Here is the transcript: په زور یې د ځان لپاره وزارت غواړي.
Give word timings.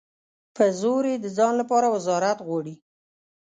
په 0.55 0.63
زور 0.79 1.03
یې 1.11 1.15
د 1.23 1.25
ځان 1.37 1.53
لپاره 1.61 1.87
وزارت 1.95 2.37
غواړي. 2.47 2.75